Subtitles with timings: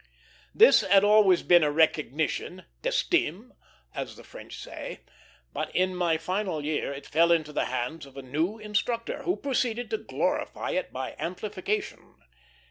[0.55, 3.53] This had always had a recognition d'estime,
[3.93, 5.01] as the French say;
[5.53, 9.35] but in my final year it fell into the hands of a new instructor, who
[9.35, 12.15] proceeded to glorify it by amplification.